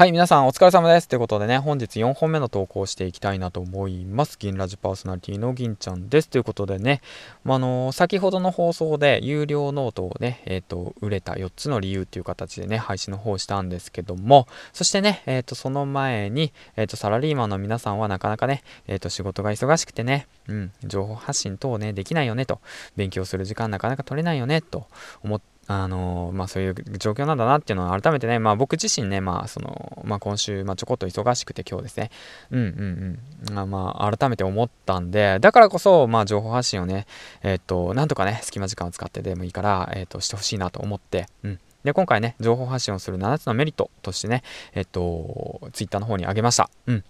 [0.00, 1.08] はい、皆さんお疲れ様です。
[1.08, 4.38] ということでね、本日4本目の投稿をしていきたいなと思います。
[4.38, 6.30] 銀ラジパーソナリティの銀ちゃんです。
[6.30, 7.02] ということでね、
[7.44, 22.62] まあのー、先ほどの放送で有料ノートをね、えっ、ー、と、売れた4つの理由っていう形でね、配信の方をしたんですけども、そしてね、えっ、ー、と、その前に、えっ、と、サラリーマンの皆さんはなかなかね、えっ、と、仕事が忙しくてね、うん、情報発信等ね、できないよねと、
[22.96, 24.86] 勉強する時間なかなか取れないよねと
[25.22, 32.10] 思って、あのまあ、そういう状況なんだなっていうのを改めてね、まあ、僕自身ね、まあそのまあ、今週、まあ、ちょこっと忙しくて今日ですね、
[32.50, 37.06] うんうんうん、まあ、まあ、改めて思ったんで、だからこそ、まあ、情報発信をね、
[37.44, 41.60] えっ、と、なんとかね、隙間時間を使ってでもいいから、えっ、と、してほしいなと思って、うん。
[41.84, 44.42] で、今回ね、情報発信をする7つのメリットとしてね、
[44.74, 46.68] えっ、ー、と、ツイッターの方にあげました。
[46.86, 47.04] うん。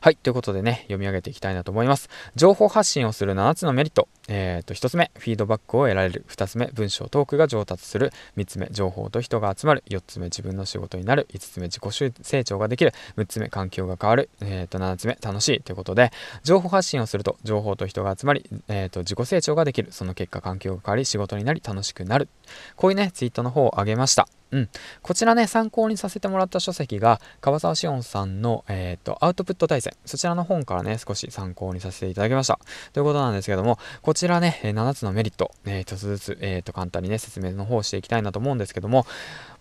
[0.00, 0.16] はい。
[0.16, 2.08] ということでね、読み上げていきたいなと思います。
[2.36, 4.08] 情報発信をする7つのメリット。
[4.28, 6.24] えっ、ー、と、1つ目、フィードバックを得られる。
[6.28, 8.12] 2つ目、文章、トークが上達する。
[8.36, 9.82] 3つ目、情報と人が集まる。
[9.88, 11.26] 4つ目、自分の仕事になる。
[11.32, 12.92] 5つ目、自己成長ができる。
[13.16, 14.30] 6つ目、環境が変わる。
[14.40, 15.60] えっ、ー、と、7つ目、楽しい。
[15.60, 16.12] ということで、
[16.42, 19.92] 情報発信をすると、情報と人が集まり、えっ、ー、と、自己成長ができる。
[19.92, 22.28] その結果、環境が変わり、仕事になり、楽しくなる。
[22.76, 24.28] こういうね、ツイートの方を上げました。
[24.52, 24.68] うん、
[25.02, 29.94] こちらね、参考にさせてもらった書籍が、川沢志音さんの、えーと、アウトプット大全。
[30.04, 32.58] そちらの本からね、少し参考にさせていただきました。
[32.92, 39.06] ということなんですけども、こちらね、7つのメリット、えー、一つずつ、えーと、簡単にね、説明の方していきたいなと思うんですけども、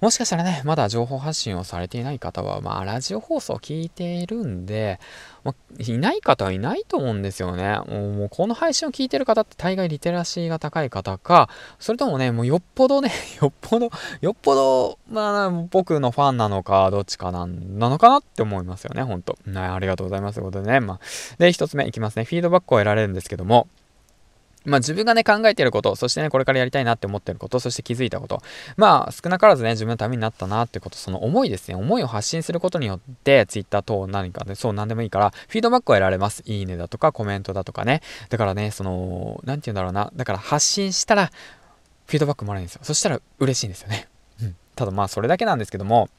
[0.01, 4.99] もしかしたらね、まだ情報発信をされていない方は、まあ、ラジオ放送を聞いているんで、
[5.43, 7.79] まあ、いない方はいないと思うんですよね。
[7.87, 13.89] もうこの配信を聞いてる方って大概リテラシーが高い方か、それともね、もうよっぽどね、 よっぽど、
[14.21, 19.37] よっぽど、まあ、僕のファンなのか、どっちかな、なのかなって思いますよね、ほんと。
[19.55, 20.35] ありがとうございます。
[20.35, 20.99] ということでね、まあ、
[21.37, 22.23] で、一つ目いきますね。
[22.25, 23.67] フィードバックを得られるんですけども、
[24.65, 28.41] まあ自分がね、考えてること、そしてね、これからやりたいなって思ってること、そして気づいたこと、
[28.77, 36.43] まあ少なからずね、自分のためになったなってこと、その思いですね、思いを発信することによって、Twitter 等何かで、そう何でもいいから、フィードバックを得られます。
[36.45, 38.01] いいねだとか、コメントだとかね。
[38.29, 40.11] だからね、その、なんて言うんだろうな。
[40.15, 41.31] だから発信したら、
[42.07, 42.81] フィードバックもらえるんですよ。
[42.83, 44.07] そしたら嬉しいんですよね。
[44.41, 44.55] うん。
[44.75, 46.09] ただまあそれだけなんですけども、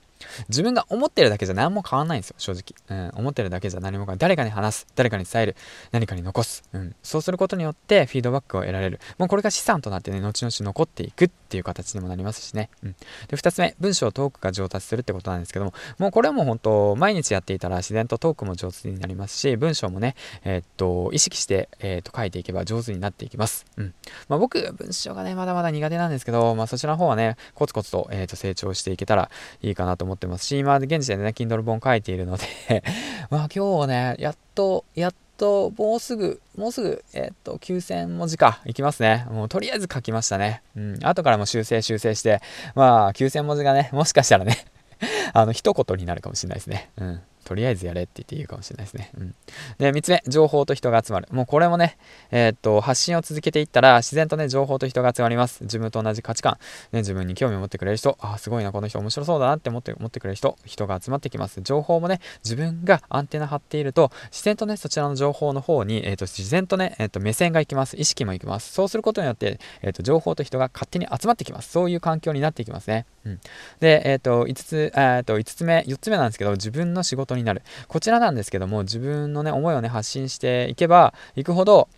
[0.49, 2.99] 自分が思ってるだけじゃ何も変わんないんですよ、正直。
[2.99, 4.19] うん、思ってるだけじゃ何も変わらない。
[4.19, 5.57] 誰かに話す、誰かに伝える、
[5.93, 6.63] 何かに残す。
[6.73, 9.01] うん、そうすることによってフィードバックを得られる。
[9.19, 12.71] もうこれが資産となってね、後々残っていくっていう形にもなりますしね。
[12.83, 12.97] うん。
[13.29, 23.65] で、2つ目、文章、トークが上達するってことなんですけども、もうこれはもう本当、毎日やっていたら自然とトークも上手になりますし、文章もね、えー、っと、意識して、えー、っと、書いていけば上手になっていきます。
[23.77, 23.95] うん。
[24.29, 29.31] まあ僕、文章がね、まだまだ苦手なんですけど、まあそちらの方はね、コツコツと、えー、っと、成長していけたら
[29.63, 32.45] いいかなと思います思ってますし、今、現時点でね、Kindle 本書いているので
[33.31, 39.27] まあ今日はね、やっと、やっと、もうすぐ、もうすぐ、えっと、9000文字か、いきますね。
[39.31, 40.63] もうとりあえず書きましたね。
[40.77, 42.41] うん、後からも修正修正して、
[42.75, 44.67] まあ、9000文字がね、もしかしたらね
[45.33, 46.91] あの、一言になるかもしれないですね。
[46.99, 47.21] うん。
[47.45, 49.11] とりあえずやれって言っていいかもしれないですね。
[49.19, 49.35] うん。
[49.79, 51.29] で、3つ目、情報と人が集まる。
[51.31, 51.97] もうこれもね、
[52.31, 55.63] えー、っと、発信を続けていったら、自然とね、情報と人が集まります。
[55.65, 56.59] 自分と同じ価値観、
[56.93, 61.61] ね、自分に興味を持ってくれる人、あ、すごいな、この人面白そうだなって思って思ってくれる人、人が集まってきます。
[61.63, 67.97] 情報もね、自分がアンテナ張っていると、自然とね、そちらの情報の方に、えー、っと、自然とね、えー、っと、目線がいきます。
[67.97, 68.73] 意識もいきます。
[68.73, 71.71] そうすることによって、えっと、情報と人が勝手に集まってきます。
[71.71, 73.07] そういう環境になっていきますね。
[73.25, 73.41] うん。
[73.81, 77.63] で、えっと、5つ、えっと、5つ目、4つ目なんですけど、自分の仕事になる。
[77.89, 81.89] こちらなんですけども、自分のね、思いをね、発信していけば、いくほど、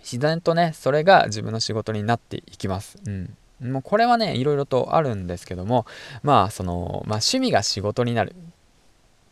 [0.00, 2.98] 自然とね、それが自分の仕事になっていきます。
[3.06, 3.36] うん。
[3.60, 5.86] もうこれはね、いろいろとあるんですけども、
[6.22, 8.34] まあ、その、まあ、趣味が仕事になる。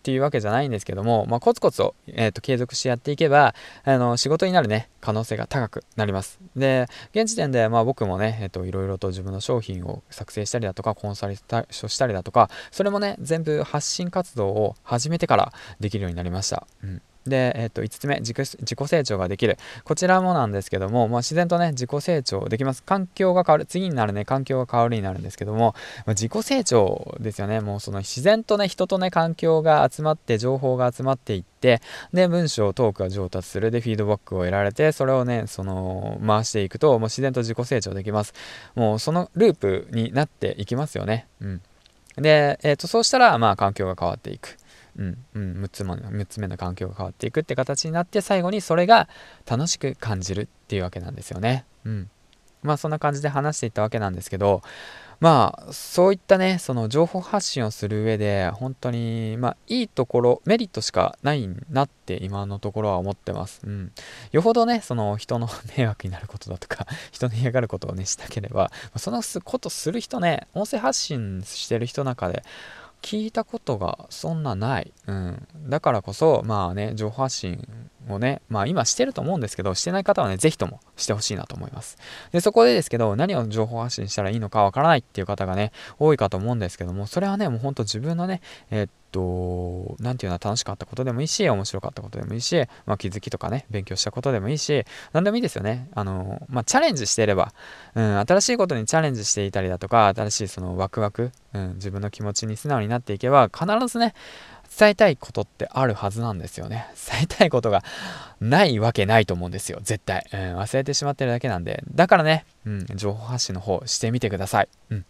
[0.05, 3.55] っていうわけじゃないんですけども、まあ、コツコツを,、えー、と継続してやっていけば
[3.85, 6.39] あの仕事になるね可能性が高くなります。
[6.55, 17.01] で現時点で、まあ、僕もね、えー、といろいろと自分の商品を作成したりだとかコンサルしたりだとかそれもね全部発信活動を始めてからできるようになりました、うん。
[17.27, 19.59] で、え、ー、と、5つ目自己、成長ができる。
[19.85, 22.83] こちらもなんですけども、まあ、自然とね、自己成長できます。
[22.83, 23.67] 環境が変わる。
[23.67, 25.75] 次になるね、環境が変わるになるんですけども、
[26.07, 27.61] まあ、自己成長ですよね。
[27.61, 31.81] もうその自然とね、人とね、環境が集まって、情報が集まっていって、
[32.13, 33.71] で、文章、トークが上達する。
[33.71, 38.35] で、フィードバックを得られて、それをね、その、回していくと、もう自然と自己成長できます。
[38.75, 41.27] もうそのループになっていきますよね。
[41.41, 41.63] うん。
[42.17, 44.57] で、えっ、ー、と、そうしたら、まあ、環境が変わっていく。
[44.99, 49.09] うんうん、6, つも6つ目の環境が変わっていくって形になって最後にそれが
[49.47, 51.65] 楽しく感じるっていうわけなんですよね。
[51.85, 52.11] うん、
[52.63, 54.63] まあそんな感じで話していったわけなんですけど
[55.21, 63.61] まあそういったねその情報発信をする上で本当にまあいいところメリットしかないなって今のところは思ってます。
[63.65, 63.93] うん、
[64.33, 72.43] よほどねその人の迷惑になることだとか 人の嫌がることをねしたければそのことする人ね音声発信してる人の中で
[73.05, 77.69] 聞いたことがそんなない、うん、だからこそまあね情報発信
[78.09, 81.99] をねまあ今してると思うんですけどしてない方はね是非ともしてほしいなと思います。
[82.33, 88.41] でそこでですけど何を情報発信したらいいのかわからないっていう方がね多いかと思うんですけどもそれはねもうほんと自分のね
[88.71, 95.89] えー、っと何て言うのは楽しかったことでもいいし面白かったことでもいいし、まあ、気づきとかね勉強したことでもいいし何でもいいですよね。
[95.95, 97.53] あのまあチャレンジしていれば、
[97.95, 104.15] うん、新しいことにチャレンジしていたりだとか新しいそのワクワク、うん、自分の気持ちに素直になっていけば必ずね
[104.77, 106.87] 伝えたいことってあるはずなんですよね。
[107.11, 107.85] 伝えたいことが
[108.41, 109.79] ないわけないと思うんですよ。
[109.83, 110.27] 絶対。
[110.33, 111.83] うん、忘れてしまってるだけなんで。
[111.95, 114.69] だからね、うん、情報発信の方してみてください。
[114.91, 115.05] うん。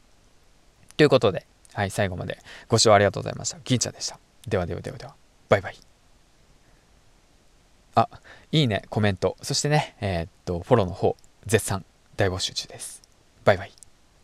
[0.96, 3.58] ということで、はい、最後までご視聴ありがとうございました。
[3.64, 4.18] 銀ちゃんでした。
[4.46, 5.14] ではではではでは。
[5.48, 5.76] バイバイ。
[7.96, 8.08] あ、
[8.52, 11.16] いいね、コメント、そしてね、えー、っと、フォローの方、
[11.46, 11.84] 絶賛
[12.16, 13.02] 大募集中です。
[13.44, 13.83] バイバイ。